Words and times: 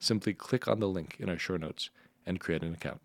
simply 0.00 0.32
click 0.32 0.66
on 0.66 0.80
the 0.80 0.88
link 0.88 1.16
in 1.20 1.28
our 1.28 1.38
show 1.38 1.56
notes 1.56 1.90
and 2.26 2.40
create 2.40 2.62
an 2.62 2.74
account. 2.74 3.00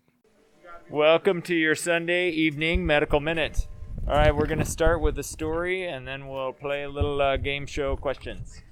Welcome 0.90 1.42
to 1.42 1.54
your 1.54 1.74
Sunday 1.74 2.30
evening 2.30 2.86
medical 2.86 3.20
minute. 3.20 3.68
All 4.08 4.14
right, 4.14 4.34
we're 4.34 4.46
going 4.46 4.60
to 4.60 4.64
start 4.64 5.00
with 5.00 5.18
a 5.18 5.22
story 5.22 5.86
and 5.86 6.06
then 6.06 6.28
we'll 6.28 6.52
play 6.52 6.84
a 6.84 6.88
little 6.88 7.20
uh, 7.20 7.36
game 7.36 7.66
show 7.66 7.96
questions. 7.96 8.62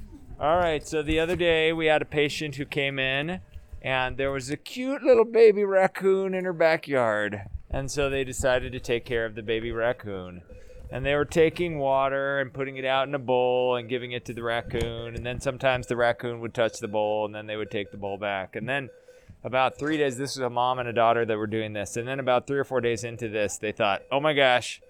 All 0.40 0.56
right, 0.56 0.86
so 0.86 1.02
the 1.02 1.20
other 1.20 1.36
day 1.36 1.72
we 1.72 1.86
had 1.86 2.02
a 2.02 2.06
patient 2.06 2.56
who 2.56 2.64
came 2.64 2.98
in 2.98 3.40
and 3.82 4.16
there 4.16 4.30
was 4.30 4.48
a 4.48 4.56
cute 4.56 5.02
little 5.02 5.24
baby 5.24 5.64
raccoon 5.64 6.34
in 6.34 6.44
her 6.44 6.52
backyard. 6.52 7.42
And 7.70 7.90
so 7.90 8.08
they 8.08 8.24
decided 8.24 8.72
to 8.72 8.80
take 8.80 9.04
care 9.04 9.26
of 9.26 9.34
the 9.34 9.42
baby 9.42 9.70
raccoon. 9.70 10.42
And 10.90 11.04
they 11.04 11.14
were 11.14 11.24
taking 11.24 11.78
water 11.78 12.40
and 12.40 12.52
putting 12.52 12.76
it 12.76 12.84
out 12.84 13.08
in 13.08 13.14
a 13.14 13.18
bowl 13.18 13.76
and 13.76 13.88
giving 13.88 14.12
it 14.12 14.24
to 14.26 14.32
the 14.32 14.42
raccoon. 14.42 15.14
And 15.14 15.26
then 15.26 15.40
sometimes 15.40 15.86
the 15.86 15.96
raccoon 15.96 16.40
would 16.40 16.54
touch 16.54 16.78
the 16.78 16.88
bowl 16.88 17.26
and 17.26 17.34
then 17.34 17.46
they 17.46 17.56
would 17.56 17.70
take 17.70 17.90
the 17.90 17.96
bowl 17.96 18.18
back. 18.18 18.54
And 18.54 18.68
then 18.68 18.90
about 19.42 19.78
three 19.78 19.96
days, 19.96 20.16
this 20.16 20.36
was 20.36 20.44
a 20.44 20.50
mom 20.50 20.78
and 20.78 20.88
a 20.88 20.92
daughter 20.92 21.24
that 21.24 21.36
were 21.36 21.46
doing 21.46 21.72
this. 21.72 21.96
And 21.96 22.06
then 22.06 22.20
about 22.20 22.46
three 22.46 22.58
or 22.58 22.64
four 22.64 22.80
days 22.80 23.04
into 23.04 23.28
this, 23.28 23.58
they 23.58 23.72
thought, 23.72 24.02
oh 24.10 24.20
my 24.20 24.34
gosh, 24.34 24.80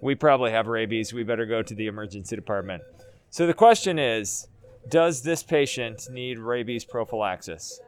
we 0.00 0.14
probably 0.14 0.50
have 0.50 0.66
rabies. 0.66 1.12
We 1.12 1.22
better 1.22 1.46
go 1.46 1.62
to 1.62 1.74
the 1.74 1.86
emergency 1.86 2.36
department. 2.36 2.82
So 3.30 3.46
the 3.46 3.54
question 3.54 3.98
is 3.98 4.46
Does 4.88 5.22
this 5.22 5.42
patient 5.42 6.08
need 6.10 6.38
rabies 6.38 6.84
prophylaxis? 6.84 7.80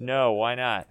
No, 0.00 0.32
why 0.32 0.54
not? 0.54 0.86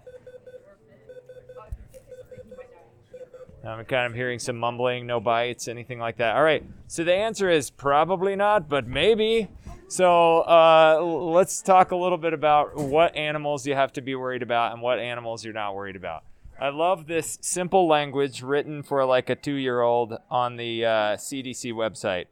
I'm 3.66 3.84
kind 3.86 4.06
of 4.06 4.14
hearing 4.14 4.40
some 4.40 4.58
mumbling, 4.58 5.08
no 5.08 5.20
bites, 5.20 5.68
anything 5.68 6.00
like 6.00 6.18
that. 6.18 6.36
All 6.36 6.44
right, 6.44 6.64
so 6.88 7.04
the 7.04 7.14
answer 7.14 7.50
is 7.50 7.70
probably 7.70 8.36
not, 8.36 8.70
but 8.70 8.88
maybe. 8.88 9.50
So 9.88 10.42
uh, 10.42 11.00
let's 11.02 11.62
talk 11.62 11.92
a 11.92 11.96
little 11.96 12.18
bit 12.18 12.34
about 12.34 12.76
what 12.76 13.16
animals 13.16 13.66
you 13.66 13.76
have 13.76 13.94
to 13.94 14.02
be 14.02 14.16
worried 14.16 14.42
about 14.42 14.74
and 14.74 14.82
what 14.82 15.00
animals 15.00 15.44
you're 15.44 15.54
not 15.54 15.76
worried 15.76 15.96
about. 15.96 16.24
I 16.60 16.70
love 16.70 17.08
this 17.08 17.38
simple 17.42 17.88
language 17.88 18.42
written 18.42 18.82
for 18.82 19.04
like 19.06 19.30
a 19.30 19.36
two 19.36 19.56
year 19.56 19.82
old 19.82 20.18
on 20.30 20.56
the 20.58 20.86
uh, 20.86 20.90
CDC 21.18 21.74
website. 21.74 22.26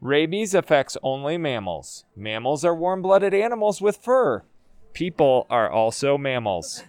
Rabies 0.00 0.54
affects 0.54 0.96
only 1.02 1.38
mammals. 1.38 2.04
Mammals 2.14 2.64
are 2.64 2.74
warm 2.74 3.00
blooded 3.00 3.32
animals 3.32 3.80
with 3.80 3.96
fur. 3.96 4.42
People 4.92 5.46
are 5.48 5.70
also 5.70 6.18
mammals. 6.18 6.82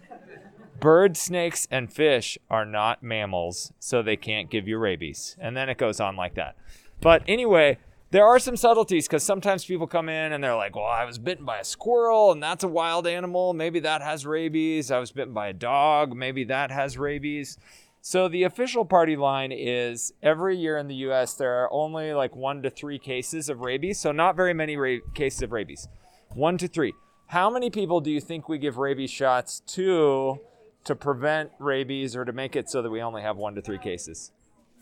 Birds, 0.79 1.19
snakes, 1.19 1.67
and 1.71 1.91
fish 1.91 2.37
are 2.49 2.65
not 2.65 3.01
mammals, 3.01 3.71
so 3.79 4.01
they 4.01 4.15
can't 4.15 4.49
give 4.49 4.67
you 4.67 4.77
rabies. 4.77 5.35
And 5.39 5.57
then 5.57 5.69
it 5.69 5.77
goes 5.77 5.99
on 5.99 6.15
like 6.15 6.35
that. 6.35 6.55
But 7.01 7.23
anyway, 7.27 7.79
there 8.11 8.25
are 8.25 8.39
some 8.39 8.55
subtleties 8.55 9.07
because 9.07 9.23
sometimes 9.23 9.65
people 9.65 9.87
come 9.87 10.07
in 10.07 10.31
and 10.31 10.43
they're 10.43 10.55
like, 10.55 10.75
well, 10.75 10.85
I 10.85 11.03
was 11.03 11.17
bitten 11.17 11.45
by 11.45 11.59
a 11.59 11.63
squirrel 11.63 12.31
and 12.31 12.41
that's 12.41 12.63
a 12.63 12.67
wild 12.67 13.07
animal. 13.07 13.53
Maybe 13.53 13.79
that 13.81 14.01
has 14.01 14.25
rabies. 14.25 14.91
I 14.91 14.99
was 14.99 15.11
bitten 15.11 15.33
by 15.33 15.47
a 15.47 15.53
dog. 15.53 16.15
Maybe 16.15 16.43
that 16.45 16.71
has 16.71 16.97
rabies. 16.97 17.57
So 18.01 18.29
the 18.29 18.43
official 18.43 18.85
party 18.85 19.17
line 19.17 19.51
is 19.51 20.13
every 20.23 20.57
year 20.57 20.77
in 20.77 20.87
the 20.87 20.95
US, 21.09 21.33
there 21.33 21.63
are 21.63 21.73
only 21.73 22.13
like 22.13 22.35
one 22.35 22.61
to 22.61 22.69
three 22.69 22.99
cases 22.99 23.49
of 23.49 23.59
rabies. 23.59 23.99
So 23.99 24.11
not 24.11 24.35
very 24.35 24.53
many 24.53 24.77
ra- 24.77 24.99
cases 25.13 25.41
of 25.41 25.51
rabies. 25.51 25.87
One 26.33 26.57
to 26.59 26.67
three. 26.67 26.93
How 27.27 27.49
many 27.49 27.69
people 27.69 27.99
do 27.99 28.09
you 28.09 28.21
think 28.21 28.47
we 28.47 28.57
give 28.57 28.77
rabies 28.77 29.11
shots 29.11 29.59
to 29.67 30.39
to 30.87 30.95
prevent 30.95 31.51
rabies 31.59 32.15
or 32.15 32.25
to 32.25 32.33
make 32.33 32.55
it 32.55 32.69
so 32.69 32.81
that 32.81 32.89
we 32.89 33.01
only 33.01 33.21
have 33.21 33.37
one 33.37 33.55
to 33.55 33.61
three 33.61 33.77
cases? 33.77 34.31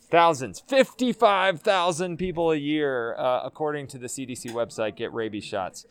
Thousands, 0.09 0.61
55,000 0.67 2.17
people 2.17 2.51
a 2.51 2.55
year, 2.55 3.15
uh, 3.17 3.41
according 3.43 3.87
to 3.87 3.97
the 3.97 4.07
CDC 4.07 4.51
website, 4.51 4.95
get 4.95 5.11
rabies 5.13 5.43
shots. 5.43 5.85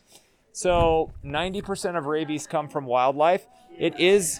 So 0.53 1.11
90% 1.23 1.97
of 1.97 2.05
rabies 2.05 2.47
come 2.47 2.69
from 2.69 2.85
wildlife. 2.85 3.45
It 3.77 3.99
is 3.99 4.39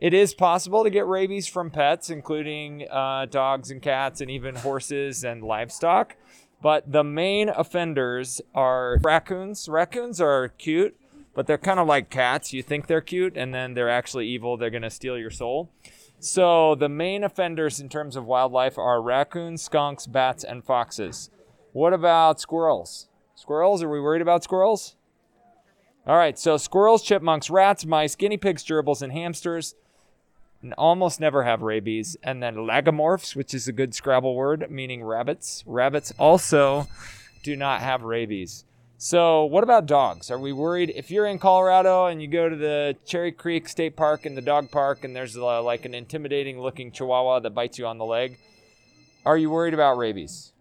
it 0.00 0.12
is 0.12 0.34
possible 0.34 0.82
to 0.82 0.90
get 0.90 1.06
rabies 1.06 1.46
from 1.46 1.70
pets, 1.70 2.10
including 2.10 2.88
uh, 2.90 3.26
dogs 3.26 3.70
and 3.70 3.80
cats, 3.80 4.20
and 4.20 4.28
even 4.28 4.56
horses 4.56 5.22
and 5.22 5.44
livestock. 5.44 6.16
But 6.60 6.90
the 6.90 7.04
main 7.04 7.48
offenders 7.48 8.40
are 8.52 8.98
raccoons. 9.00 9.68
Raccoons 9.68 10.20
are 10.20 10.48
cute, 10.48 10.96
but 11.34 11.46
they're 11.46 11.58
kind 11.58 11.80
of 11.80 11.86
like 11.86 12.10
cats. 12.10 12.52
You 12.52 12.62
think 12.62 12.86
they're 12.86 13.00
cute, 13.00 13.36
and 13.36 13.54
then 13.54 13.74
they're 13.74 13.90
actually 13.90 14.26
evil. 14.28 14.56
They're 14.56 14.70
going 14.70 14.82
to 14.82 14.90
steal 14.90 15.18
your 15.18 15.30
soul. 15.30 15.70
So 16.18 16.74
the 16.74 16.88
main 16.88 17.24
offenders 17.24 17.80
in 17.80 17.88
terms 17.88 18.14
of 18.14 18.26
wildlife 18.26 18.78
are 18.78 19.02
raccoons, 19.02 19.62
skunks, 19.62 20.06
bats, 20.06 20.44
and 20.44 20.64
foxes. 20.64 21.30
What 21.72 21.92
about 21.92 22.40
squirrels? 22.40 23.08
Squirrels? 23.34 23.82
Are 23.82 23.88
we 23.88 24.00
worried 24.00 24.22
about 24.22 24.44
squirrels? 24.44 24.96
All 26.06 26.16
right, 26.16 26.38
so 26.38 26.56
squirrels, 26.56 27.02
chipmunks, 27.02 27.48
rats, 27.48 27.86
mice, 27.86 28.16
guinea 28.16 28.36
pigs, 28.36 28.64
gerbils, 28.64 29.02
and 29.02 29.12
hamsters 29.12 29.74
almost 30.76 31.20
never 31.20 31.44
have 31.44 31.62
rabies. 31.62 32.16
And 32.22 32.42
then 32.42 32.56
lagomorphs, 32.56 33.34
which 33.34 33.54
is 33.54 33.66
a 33.68 33.72
good 33.72 33.94
Scrabble 33.94 34.34
word 34.34 34.70
meaning 34.70 35.02
rabbits. 35.02 35.64
Rabbits 35.66 36.12
also 36.18 36.86
do 37.42 37.56
not 37.56 37.80
have 37.80 38.02
rabies. 38.02 38.64
So, 39.04 39.46
what 39.46 39.64
about 39.64 39.86
dogs? 39.86 40.30
Are 40.30 40.38
we 40.38 40.52
worried 40.52 40.92
if 40.94 41.10
you're 41.10 41.26
in 41.26 41.40
Colorado 41.40 42.06
and 42.06 42.22
you 42.22 42.28
go 42.28 42.48
to 42.48 42.54
the 42.54 42.96
Cherry 43.04 43.32
Creek 43.32 43.68
State 43.68 43.96
Park 43.96 44.26
and 44.26 44.36
the 44.36 44.40
dog 44.40 44.70
park 44.70 45.02
and 45.02 45.14
there's 45.16 45.36
uh, 45.36 45.60
like 45.60 45.84
an 45.84 45.92
intimidating 45.92 46.60
looking 46.60 46.92
chihuahua 46.92 47.40
that 47.40 47.50
bites 47.50 47.80
you 47.80 47.86
on 47.88 47.98
the 47.98 48.04
leg? 48.04 48.38
Are 49.26 49.36
you 49.36 49.50
worried 49.50 49.74
about 49.74 49.98
rabies? 49.98 50.52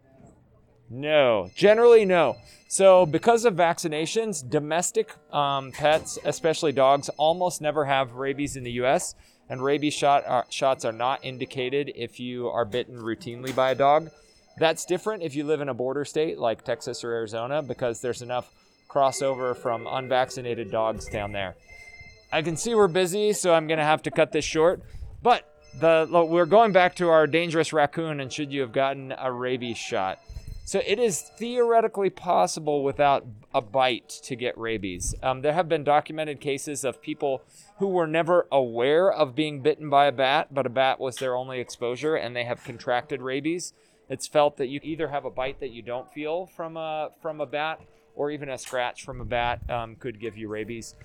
No, 0.90 1.52
generally 1.54 2.04
no. 2.04 2.36
So, 2.68 3.06
because 3.06 3.46
of 3.46 3.54
vaccinations, 3.54 4.50
domestic 4.50 5.16
um, 5.32 5.72
pets, 5.72 6.18
especially 6.26 6.72
dogs, 6.72 7.10
almost 7.18 7.62
never 7.62 7.86
have 7.86 8.14
rabies 8.14 8.56
in 8.56 8.64
the 8.64 8.72
U.S. 8.72 9.14
And 9.50 9.64
rabies 9.64 9.94
shot, 9.94 10.26
uh, 10.26 10.44
shots 10.50 10.84
are 10.84 10.92
not 10.92 11.24
indicated 11.24 11.92
if 11.96 12.20
you 12.20 12.48
are 12.48 12.66
bitten 12.66 12.98
routinely 12.98 13.56
by 13.56 13.70
a 13.70 13.76
dog. 13.76 14.10
That's 14.58 14.86
different 14.86 15.24
if 15.24 15.36
you 15.36 15.44
live 15.44 15.62
in 15.62 15.70
a 15.70 15.74
border 15.74 16.06
state 16.06 16.38
like 16.38 16.64
Texas 16.64 17.04
or 17.04 17.14
Arizona 17.14 17.62
because 17.62 18.02
there's 18.02 18.22
enough 18.22 18.52
crossover 18.90 19.56
from 19.56 19.88
unvaccinated 19.88 20.72
dogs 20.72 21.08
down 21.08 21.32
there. 21.32 21.56
I 22.32 22.42
can 22.42 22.58
see 22.58 22.76
we're 22.76 22.88
busy, 22.88 23.34
so 23.34 23.54
I'm 23.54 23.68
going 23.68 23.80
to 23.80 23.86
have 23.86 24.04
to 24.04 24.12
cut 24.12 24.32
this 24.32 24.46
short. 24.46 24.82
But 25.22 25.48
the 25.80 26.08
we're 26.30 26.46
going 26.46 26.74
back 26.74 26.96
to 26.96 27.10
our 27.10 27.28
dangerous 27.28 27.72
raccoon 27.72 28.20
and 28.20 28.32
should 28.32 28.52
you 28.52 28.62
have 28.62 28.74
gotten 28.74 29.14
a 29.18 29.32
rabies 29.32 29.78
shot. 29.78 30.20
So 30.64 30.82
it 30.86 31.00
is 31.00 31.22
theoretically 31.22 32.10
possible 32.10 32.84
without 32.84 33.26
a 33.54 33.62
bite 33.62 34.10
to 34.24 34.36
get 34.36 34.58
rabies. 34.58 35.16
Um, 35.22 35.42
there 35.42 35.54
have 35.54 35.68
been 35.68 35.84
documented 35.84 36.40
cases 36.40 36.84
of 36.84 37.02
people 37.02 37.42
who 37.80 37.88
were 37.88 38.08
never 38.08 38.48
aware 38.52 39.12
of 39.12 39.36
being 39.36 39.62
bitten 39.62 39.90
by 39.90 40.06
a 40.06 40.12
bat, 40.12 40.54
but 40.54 40.66
a 40.66 40.70
bat 40.70 41.00
was 41.00 41.18
their 41.18 41.36
only 41.36 41.60
exposure 41.60 42.16
and 42.16 42.36
they 42.36 42.46
have 42.46 42.64
contracted 42.64 43.22
rabies. 43.22 43.74
It's 44.12 44.28
felt 44.28 44.58
that 44.58 44.68
you 44.68 44.82
either 44.84 45.08
have 45.08 45.24
a 45.24 45.30
bite 45.30 45.62
that 45.62 45.72
you 45.72 45.82
don't 45.82 46.12
feel 46.12 46.46
from 46.46 46.76
a 46.76 47.12
from 47.22 47.40
a 47.40 47.46
bat, 47.46 47.80
or 48.14 48.30
even 48.30 48.50
a 48.50 48.58
scratch 48.58 49.06
from 49.06 49.22
a 49.22 49.26
bat 49.26 49.62
um, 49.70 49.96
could 49.96 50.20
give 50.20 50.38
you 50.38 50.50
rabies. 50.50 50.96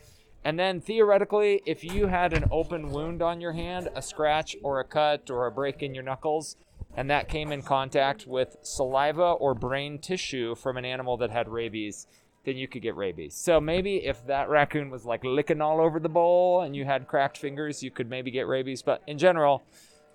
And 0.44 0.58
then 0.58 0.80
theoretically, 0.80 1.62
if 1.66 1.84
you 1.84 2.08
had 2.08 2.32
an 2.32 2.46
open 2.50 2.90
wound 2.90 3.22
on 3.22 3.40
your 3.40 3.52
hand, 3.52 3.88
a 3.94 4.02
scratch 4.02 4.56
or 4.64 4.80
a 4.80 4.84
cut 4.84 5.30
or 5.30 5.46
a 5.46 5.52
break 5.52 5.84
in 5.84 5.94
your 5.94 6.02
knuckles, 6.02 6.56
and 6.96 7.08
that 7.08 7.28
came 7.28 7.52
in 7.52 7.62
contact 7.62 8.26
with 8.26 8.56
saliva 8.62 9.32
or 9.32 9.54
brain 9.54 10.00
tissue 10.00 10.56
from 10.56 10.76
an 10.76 10.84
animal 10.84 11.16
that 11.18 11.30
had 11.30 11.48
rabies, 11.48 12.08
then 12.44 12.56
you 12.56 12.66
could 12.66 12.82
get 12.82 12.96
rabies. 12.96 13.36
So 13.36 13.60
maybe 13.60 14.04
if 14.04 14.26
that 14.26 14.48
raccoon 14.48 14.90
was 14.90 15.04
like 15.04 15.22
licking 15.22 15.60
all 15.60 15.80
over 15.80 16.00
the 16.00 16.08
bowl 16.08 16.62
and 16.62 16.74
you 16.74 16.84
had 16.84 17.06
cracked 17.06 17.38
fingers, 17.38 17.84
you 17.84 17.92
could 17.92 18.10
maybe 18.10 18.32
get 18.32 18.48
rabies. 18.48 18.82
But 18.82 19.02
in 19.06 19.16
general, 19.16 19.62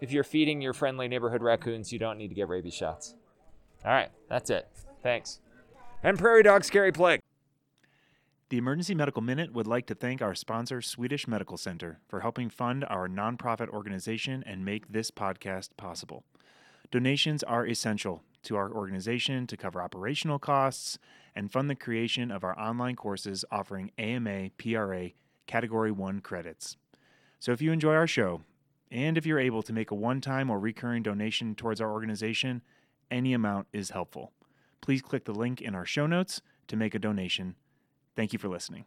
if 0.02 0.12
you're 0.12 0.24
feeding 0.24 0.62
your 0.62 0.74
friendly 0.74 1.08
neighborhood 1.08 1.42
raccoons, 1.44 1.94
you 1.94 2.00
don't 2.00 2.18
need 2.18 2.28
to 2.28 2.36
get 2.36 2.50
rabies 2.50 2.74
shots. 2.74 3.16
All 3.86 3.92
right, 3.92 4.10
that's 4.28 4.50
it. 4.50 4.68
Thanks. 5.02 5.40
And 6.04 6.18
prairie 6.18 6.44
dogs 6.44 6.70
carry 6.70 6.92
plague. 6.92 7.22
The 8.50 8.58
Emergency 8.58 8.96
Medical 8.96 9.22
Minute 9.22 9.54
would 9.54 9.68
like 9.68 9.86
to 9.86 9.96
thank 9.96 10.22
our 10.22 10.36
sponsor, 10.36 10.82
Swedish 10.82 11.28
Medical 11.28 11.56
Center, 11.56 12.00
for 12.10 12.20
helping 12.20 12.50
fund 12.50 12.84
our 12.90 13.08
nonprofit 13.08 13.70
organization 13.70 14.44
and 14.46 14.66
make 14.66 14.92
this 14.92 15.10
podcast 15.10 15.70
possible. 15.78 16.26
Donations 16.92 17.44
are 17.44 17.66
essential 17.66 18.24
to 18.44 18.58
our 18.58 18.70
organization 18.70 19.48
to 19.48 19.56
cover 19.56 19.82
operational 19.82 20.40
costs 20.40 20.98
and 21.34 21.52
fund 21.52 21.70
the 21.70 21.76
creation 21.76 22.30
of 22.30 22.44
our 22.44 22.60
online 22.60 22.96
courses 22.96 23.46
offering 23.52 23.92
AMA 23.98 24.50
PRA 24.58 25.12
Category 25.48 25.92
1 25.92 26.20
credits. 26.20 26.76
So 27.40 27.54
if 27.54 27.62
you 27.62 27.72
enjoy 27.72 27.94
our 27.94 28.08
show, 28.08 28.42
and 28.92 29.18
if 29.18 29.26
you're 29.26 29.40
able 29.40 29.64
to 29.64 29.74
make 29.74 29.92
a 29.92 29.96
one 29.96 30.22
time 30.22 30.50
or 30.50 30.60
recurring 30.60 31.02
donation 31.02 31.56
towards 31.56 31.80
our 31.80 31.92
organization, 31.92 32.62
any 33.10 33.34
amount 33.34 33.68
is 33.72 33.92
helpful. 33.92 34.34
Please 34.82 35.02
click 35.02 35.26
the 35.26 35.34
link 35.34 35.62
in 35.62 35.74
our 35.76 35.86
show 35.86 36.08
notes 36.08 36.42
to 36.68 36.76
make 36.76 36.94
a 36.94 37.00
donation. 37.00 37.56
Thank 38.16 38.34
you 38.34 38.40
for 38.40 38.50
listening. 38.50 38.86